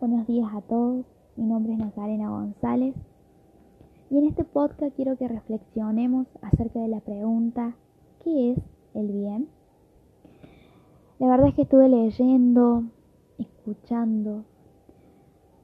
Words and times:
Buenos 0.00 0.26
días 0.26 0.52
a 0.52 0.60
todos, 0.62 1.06
mi 1.36 1.44
nombre 1.44 1.74
es 1.74 1.78
Nazarena 1.78 2.30
González 2.30 2.96
y 4.10 4.18
en 4.18 4.26
este 4.26 4.42
podcast 4.42 4.94
quiero 4.96 5.16
que 5.16 5.28
reflexionemos 5.28 6.26
acerca 6.40 6.80
de 6.80 6.88
la 6.88 6.98
pregunta 6.98 7.76
¿qué 8.24 8.52
es 8.52 8.58
el 8.94 9.12
bien? 9.12 9.48
La 11.20 11.28
verdad 11.28 11.48
es 11.48 11.54
que 11.54 11.62
estuve 11.62 11.88
leyendo, 11.88 12.84
escuchando 13.38 14.44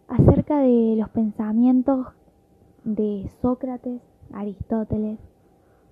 acerca 0.07 0.61
de 0.61 0.95
los 0.97 1.09
pensamientos 1.09 2.07
de 2.85 3.29
Sócrates, 3.43 4.01
Aristóteles 4.33 5.19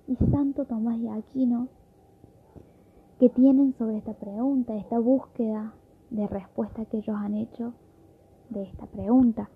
y 0.07 0.15
Santo 0.31 0.63
Tomás 0.63 1.01
de 1.01 1.09
Aquino 1.09 1.67
que 3.19 3.27
tienen 3.29 3.73
sobre 3.73 3.97
esta 3.97 4.13
pregunta, 4.13 4.77
esta 4.77 4.97
búsqueda 4.97 5.73
de 6.09 6.25
respuesta 6.27 6.85
que 6.85 6.99
ellos 6.99 7.17
han 7.17 7.33
hecho 7.33 7.73
de 8.49 8.63
esta 8.63 8.85
pregunta. 8.85 9.49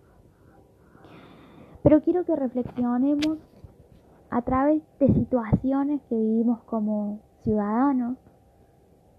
Pero 1.84 2.02
quiero 2.02 2.26
que 2.26 2.36
reflexionemos 2.36 3.38
a 4.30 4.42
través 4.44 4.82
de 5.00 5.14
situaciones 5.14 6.02
que 6.10 6.16
vivimos 6.16 6.62
como 6.64 7.20
ciudadanos 7.44 8.18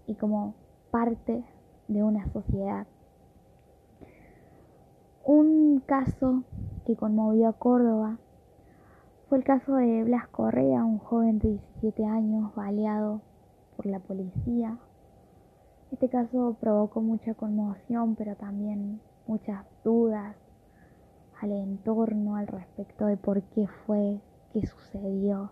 y 0.07 0.15
como 0.15 0.55
parte 0.91 1.43
de 1.87 2.03
una 2.03 2.27
sociedad. 2.31 2.87
Un 5.25 5.81
caso 5.85 6.43
que 6.85 6.95
conmovió 6.95 7.47
a 7.47 7.53
Córdoba 7.53 8.17
fue 9.29 9.37
el 9.37 9.43
caso 9.43 9.75
de 9.75 10.03
Blas 10.03 10.27
Correa, 10.27 10.83
un 10.83 10.99
joven 10.99 11.39
de 11.39 11.49
17 11.81 12.05
años 12.05 12.53
baleado 12.55 13.21
por 13.75 13.85
la 13.85 13.99
policía. 13.99 14.77
Este 15.91 16.09
caso 16.09 16.57
provocó 16.59 17.01
mucha 17.01 17.33
conmoción, 17.33 18.15
pero 18.15 18.35
también 18.35 18.99
muchas 19.27 19.65
dudas 19.83 20.35
al 21.41 21.51
entorno 21.51 22.35
al 22.35 22.47
respecto 22.47 23.05
de 23.05 23.17
por 23.17 23.41
qué 23.41 23.67
fue, 23.85 24.21
qué 24.53 24.65
sucedió. 24.65 25.51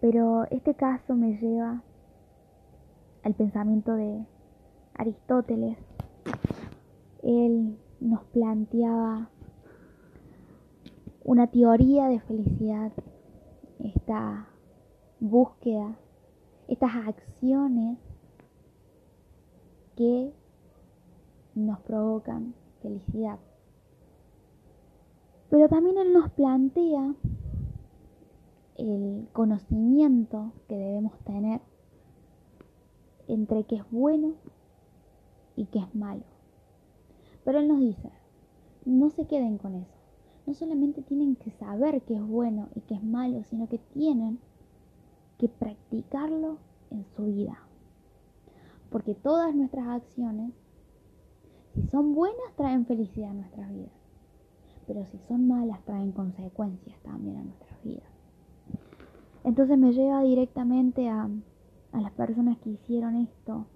Pero 0.00 0.44
este 0.50 0.74
caso 0.74 1.14
me 1.14 1.38
lleva 1.38 1.82
al 3.22 3.34
pensamiento 3.34 3.94
de 3.94 4.26
Aristóteles. 4.94 5.78
Él 7.22 7.78
nos 8.00 8.24
planteaba 8.24 9.30
una 11.24 11.46
teoría 11.46 12.08
de 12.08 12.20
felicidad, 12.20 12.92
esta 13.78 14.48
búsqueda, 15.20 15.96
estas 16.68 16.90
acciones 17.06 17.98
que 19.96 20.32
nos 21.54 21.80
provocan 21.80 22.54
felicidad. 22.80 23.38
Pero 25.50 25.68
también 25.68 25.98
Él 25.98 26.12
nos 26.12 26.30
plantea 26.30 27.14
el 28.76 29.28
conocimiento 29.32 30.52
que 30.68 30.76
debemos 30.76 31.18
tener 31.20 31.60
entre 33.28 33.64
qué 33.64 33.76
es 33.76 33.90
bueno 33.90 34.34
y 35.56 35.66
qué 35.66 35.80
es 35.80 35.94
malo. 35.94 36.22
Pero 37.44 37.58
Él 37.58 37.68
nos 37.68 37.80
dice, 37.80 38.10
no 38.84 39.10
se 39.10 39.26
queden 39.26 39.58
con 39.58 39.74
eso. 39.74 39.94
No 40.46 40.54
solamente 40.54 41.02
tienen 41.02 41.36
que 41.36 41.50
saber 41.52 42.02
qué 42.02 42.16
es 42.16 42.26
bueno 42.26 42.68
y 42.74 42.80
qué 42.80 42.94
es 42.94 43.04
malo, 43.04 43.44
sino 43.44 43.68
que 43.68 43.78
tienen 43.78 44.38
que 45.38 45.48
practicarlo 45.48 46.58
en 46.90 47.04
su 47.16 47.24
vida. 47.24 47.58
Porque 48.90 49.14
todas 49.14 49.54
nuestras 49.54 49.86
acciones, 49.86 50.52
si 51.74 51.86
son 51.88 52.14
buenas, 52.14 52.54
traen 52.56 52.86
felicidad 52.86 53.30
a 53.30 53.34
nuestras 53.34 53.70
vidas. 53.72 53.92
Pero 54.86 55.04
si 55.06 55.18
son 55.28 55.48
malas, 55.48 55.82
traen 55.84 56.12
consecuencias 56.12 56.98
también 57.02 57.38
a 57.38 57.44
nuestras 57.44 57.82
vidas. 57.82 58.08
Entonces 59.44 59.78
me 59.78 59.92
lleva 59.92 60.22
directamente 60.22 61.08
a, 61.08 61.28
a 61.92 62.00
las 62.00 62.12
personas 62.12 62.58
que 62.58 62.70
hicieron 62.70 63.16
esto, 63.16 63.66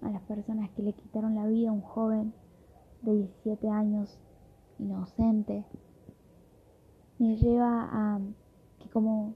a 0.00 0.10
las 0.10 0.22
personas 0.22 0.70
que 0.70 0.82
le 0.82 0.92
quitaron 0.92 1.34
la 1.34 1.46
vida 1.46 1.70
a 1.70 1.72
un 1.72 1.82
joven 1.82 2.32
de 3.02 3.14
17 3.14 3.68
años 3.68 4.18
inocente, 4.78 5.64
me 7.18 7.36
lleva 7.36 7.88
a 7.90 8.20
que 8.78 8.88
como 8.90 9.34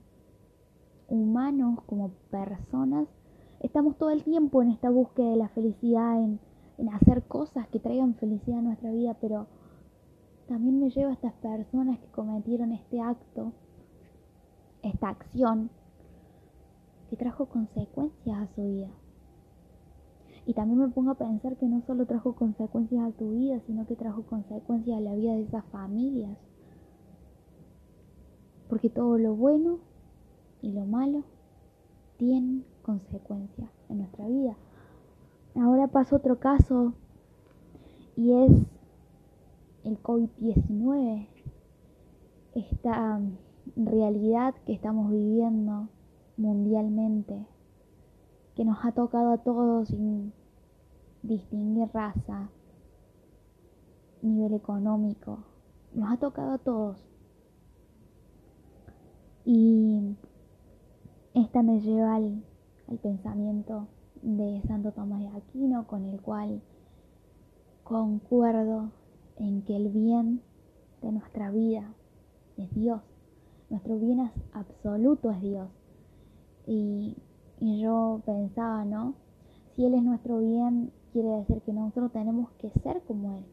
humanos, 1.08 1.80
como 1.86 2.10
personas, 2.30 3.08
estamos 3.60 3.96
todo 3.98 4.10
el 4.10 4.22
tiempo 4.22 4.62
en 4.62 4.70
esta 4.70 4.88
búsqueda 4.88 5.30
de 5.30 5.36
la 5.36 5.48
felicidad, 5.48 6.16
en, 6.22 6.40
en 6.78 6.88
hacer 6.88 7.22
cosas 7.24 7.68
que 7.68 7.78
traigan 7.78 8.14
felicidad 8.14 8.58
a 8.58 8.62
nuestra 8.62 8.90
vida, 8.90 9.16
pero 9.20 9.46
también 10.48 10.80
me 10.80 10.90
lleva 10.90 11.10
a 11.10 11.14
estas 11.14 11.32
personas 11.34 11.98
que 11.98 12.06
cometieron 12.08 12.72
este 12.72 13.00
acto, 13.00 13.52
esta 14.82 15.08
acción, 15.08 15.70
que 17.08 17.16
trajo 17.16 17.46
consecuencias 17.46 18.38
a 18.38 18.54
su 18.54 18.64
vida. 18.64 18.88
Y 20.44 20.54
también 20.54 20.80
me 20.80 20.88
pongo 20.88 21.12
a 21.12 21.14
pensar 21.14 21.56
que 21.56 21.66
no 21.66 21.82
solo 21.86 22.06
trajo 22.06 22.34
consecuencias 22.34 23.04
a 23.06 23.12
tu 23.12 23.30
vida, 23.30 23.60
sino 23.66 23.86
que 23.86 23.94
trajo 23.94 24.22
consecuencias 24.22 24.96
a 24.96 25.00
la 25.00 25.14
vida 25.14 25.34
de 25.34 25.42
esas 25.42 25.64
familias. 25.66 26.36
Porque 28.68 28.90
todo 28.90 29.18
lo 29.18 29.36
bueno 29.36 29.78
y 30.60 30.72
lo 30.72 30.84
malo 30.84 31.22
tienen 32.16 32.64
consecuencias 32.82 33.70
en 33.88 33.98
nuestra 33.98 34.26
vida. 34.26 34.56
Ahora 35.82 35.94
pasa 35.94 36.14
otro 36.14 36.38
caso 36.38 36.92
y 38.14 38.30
es 38.44 38.52
el 39.82 40.00
COVID-19, 40.00 41.26
esta 42.54 43.20
realidad 43.74 44.54
que 44.64 44.74
estamos 44.74 45.10
viviendo 45.10 45.88
mundialmente 46.36 47.48
que 48.54 48.64
nos 48.64 48.78
ha 48.84 48.92
tocado 48.92 49.32
a 49.32 49.38
todos 49.38 49.88
sin 49.88 50.32
distinguir 51.24 51.88
raza, 51.92 52.48
nivel 54.22 54.54
económico, 54.54 55.40
nos 55.94 56.12
ha 56.12 56.16
tocado 56.16 56.52
a 56.52 56.58
todos. 56.58 57.04
Y 59.44 60.16
esta 61.34 61.64
me 61.64 61.80
lleva 61.80 62.14
al, 62.14 62.44
al 62.86 62.98
pensamiento 62.98 63.88
de 64.22 64.62
Santo 64.66 64.92
Tomás 64.92 65.20
de 65.20 65.28
Aquino, 65.28 65.86
con 65.86 66.04
el 66.04 66.20
cual 66.20 66.62
concuerdo 67.84 68.90
en 69.36 69.62
que 69.62 69.76
el 69.76 69.88
bien 69.88 70.40
de 71.02 71.12
nuestra 71.12 71.50
vida 71.50 71.92
es 72.56 72.72
Dios. 72.74 73.02
Nuestro 73.70 73.98
bien 73.98 74.30
absoluto 74.52 75.30
es 75.30 75.40
Dios. 75.40 75.68
Y 76.66 77.16
y 77.64 77.78
yo 77.78 78.20
pensaba, 78.26 78.84
¿no? 78.84 79.14
Si 79.76 79.84
Él 79.84 79.94
es 79.94 80.02
nuestro 80.02 80.40
bien, 80.40 80.90
quiere 81.12 81.28
decir 81.28 81.62
que 81.62 81.72
nosotros 81.72 82.10
tenemos 82.10 82.50
que 82.58 82.70
ser 82.82 83.00
como 83.02 83.36
Él. 83.36 83.44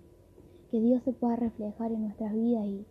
Que 0.72 0.82
Dios 0.82 1.04
se 1.04 1.14
pueda 1.14 1.36
reflejar 1.36 1.92
en 1.92 2.02
nuestras 2.02 2.34
vidas. 2.34 2.66
Y, 2.66 2.88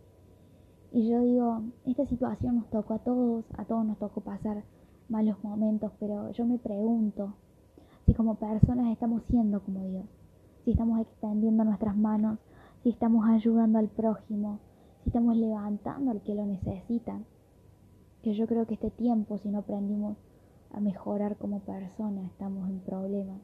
y 0.93 1.09
yo 1.09 1.19
digo, 1.19 1.61
esta 1.85 2.05
situación 2.05 2.55
nos 2.55 2.69
tocó 2.69 2.93
a 2.93 2.99
todos, 2.99 3.43
a 3.57 3.65
todos 3.65 3.85
nos 3.85 3.99
tocó 3.99 4.21
pasar 4.21 4.63
malos 5.09 5.43
momentos, 5.43 5.91
pero 5.99 6.31
yo 6.31 6.45
me 6.45 6.57
pregunto 6.57 7.33
como 8.19 8.35
personas 8.35 8.91
estamos 8.91 9.23
siendo 9.29 9.61
como 9.61 9.81
Dios, 9.87 10.03
si 10.65 10.71
estamos 10.71 10.99
extendiendo 10.99 11.63
nuestras 11.63 11.95
manos, 11.95 12.37
si 12.83 12.89
estamos 12.89 13.25
ayudando 13.25 13.79
al 13.79 13.87
prójimo, 13.87 14.59
si 15.01 15.09
estamos 15.09 15.37
levantando 15.37 16.11
al 16.11 16.21
que 16.23 16.35
lo 16.35 16.45
necesita. 16.45 17.17
Que 18.21 18.33
yo 18.33 18.45
creo 18.45 18.67
que 18.67 18.73
este 18.73 18.91
tiempo, 18.91 19.37
si 19.37 19.47
no 19.47 19.59
aprendimos 19.59 20.17
a 20.73 20.81
mejorar 20.81 21.37
como 21.37 21.61
persona, 21.61 22.25
estamos 22.25 22.69
en 22.69 22.79
problemas. 22.81 23.39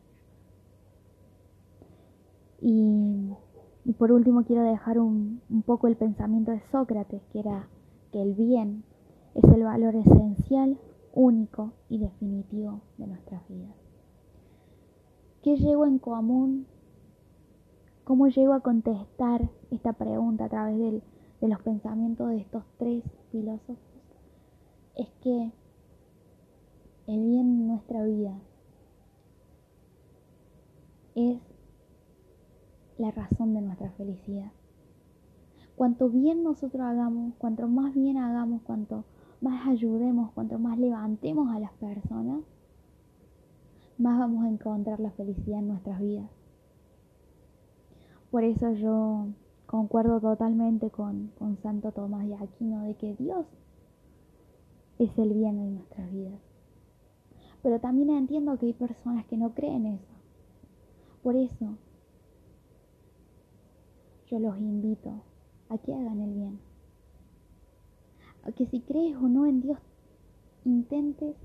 Y, 2.60 3.32
y, 3.86 3.94
por 3.94 4.12
último 4.12 4.44
quiero 4.44 4.64
dejar 4.64 5.00
un, 5.00 5.40
un 5.50 5.62
poco 5.62 5.88
el 5.88 5.96
pensamiento 5.96 6.52
de 6.52 6.60
Sócrates, 6.74 7.22
que 7.32 7.40
era 7.40 7.70
que 8.12 8.22
el 8.22 8.34
bien 8.34 8.84
es 9.36 9.44
el 9.46 9.64
valor 9.64 9.96
esencial, 9.96 10.78
único 11.14 11.72
y 11.88 12.00
definitivo 12.00 12.82
de 12.98 13.08
nuestras 13.08 13.48
vidas. 13.48 13.85
¿Qué 15.46 15.58
llego 15.58 15.86
en 15.86 16.00
común? 16.00 16.66
¿Cómo 18.04 18.30
llego 18.30 18.54
a 18.54 18.62
contestar 18.62 19.48
esta 19.70 19.94
pregunta 19.94 20.46
a 20.46 20.50
través 20.50 21.04
de 21.40 21.48
los 21.48 21.62
pensamientos 21.62 22.30
de 22.30 22.38
estos 22.38 22.64
tres 22.80 23.04
filósofos? 23.32 23.78
Es 24.96 25.08
que 25.22 25.52
el 27.06 27.24
bien 27.24 27.42
en 27.42 27.68
nuestra 27.68 28.04
vida 28.06 28.40
es 31.14 31.40
la 32.98 33.12
razón 33.12 33.54
de 33.54 33.62
nuestra 33.62 33.92
felicidad. 33.92 34.52
Cuanto 35.76 36.10
bien 36.10 36.44
nosotros 36.44 36.82
hagamos, 36.82 37.36
cuanto 37.38 37.68
más 37.68 37.94
bien 37.94 38.18
hagamos, 38.18 38.64
cuanto 38.64 39.04
más 39.42 39.68
ayudemos, 39.68 40.32
cuanto 40.32 40.58
más 40.58 40.80
levantemos 40.80 41.56
a 41.56 41.60
las 41.60 41.74
personas, 41.74 42.42
más 43.98 44.20
vamos 44.20 44.46
a 44.46 44.50
encontrar 44.50 45.00
la 45.00 45.12
felicidad 45.12 45.60
en 45.60 45.70
nuestras 45.70 46.00
vidas. 46.00 46.30
Por 48.32 48.44
eso 48.44 48.74
yo 48.74 49.28
concuerdo 49.66 50.20
totalmente 50.20 50.90
con, 50.90 51.32
con 51.40 51.58
Santo 51.58 51.92
Tomás 51.92 52.28
de 52.28 52.36
Aquino 52.36 52.84
de 52.84 52.96
que 52.96 53.16
Dios 53.16 53.46
es 55.00 55.18
el 55.18 55.34
bien 55.34 55.60
en 55.60 55.76
nuestras 55.76 56.12
vidas. 56.12 56.40
Pero 57.62 57.80
también 57.80 58.10
entiendo 58.10 58.58
que 58.58 58.68
hay 58.68 58.74
personas 58.74 59.26
que 59.26 59.38
no 59.38 59.54
creen 59.54 59.86
eso. 59.86 60.14
Por 61.24 61.36
eso 61.36 61.78
yo 64.28 64.40
los 64.40 64.58
invito 64.58 65.24
a 65.70 65.78
que 65.78 65.94
hagan 65.94 66.22
el 66.22 66.34
bien. 66.34 66.60
A 68.44 68.52
que 68.52 68.68
si 68.68 68.82
crees 68.82 69.16
o 69.16 69.28
no 69.28 69.46
en 69.46 69.62
Dios, 69.62 69.80
intentes 70.66 71.36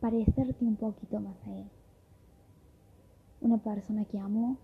parecerte 0.00 0.64
un 0.64 0.76
poquito 0.76 1.20
más 1.20 1.36
a 1.46 1.56
Él. 1.56 1.70
Una 3.40 3.58
persona 3.58 4.04
que 4.04 4.18
amó, 4.18 4.58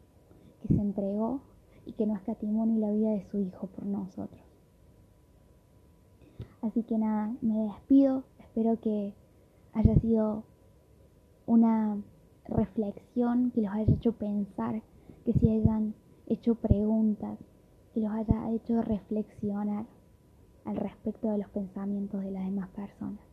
que 0.63 0.69
se 0.69 0.81
entregó 0.81 1.41
y 1.87 1.93
que 1.93 2.07
no 2.07 2.15
escatimó 2.15 2.67
ni 2.67 2.79
la 2.79 2.91
vida 2.91 3.11
de 3.11 3.25
su 3.31 3.39
hijo 3.41 3.67
por 3.69 3.87
nosotros. 3.87 4.41
Así 6.63 6.83
que 6.83 6.99
nada, 6.99 7.35
me 7.41 7.65
despido. 7.65 8.25
Espero 8.41 8.81
que 8.81 9.15
haya 9.73 9.95
sido 10.01 10.45
una 11.47 12.03
reflexión 12.49 13.51
que 13.53 13.63
los 13.63 13.73
haya 13.73 13.93
hecho 13.93 14.13
pensar, 14.13 14.83
que 15.25 15.33
se 15.35 15.51
hayan 15.51 15.95
hecho 16.27 16.55
preguntas, 16.57 17.39
que 17.95 18.01
los 18.01 18.11
haya 18.11 18.51
hecho 18.51 18.83
reflexionar 18.83 19.87
al 20.65 20.77
respecto 20.77 21.31
de 21.31 21.39
los 21.39 21.49
pensamientos 21.51 22.23
de 22.23 22.31
las 22.33 22.45
demás 22.45 22.69
personas. 22.71 23.26